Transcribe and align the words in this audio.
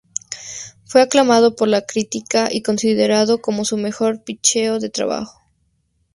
Fue 0.83 1.03
aclamado 1.03 1.55
por 1.55 1.67
la 1.67 1.83
crítica 1.85 2.49
y 2.51 2.63
considerado 2.63 3.39
como 3.39 3.65
su 3.65 3.77
mejor 3.77 4.23
pitcheo 4.23 4.79
de 4.79 4.89
trabajo. 4.89 5.39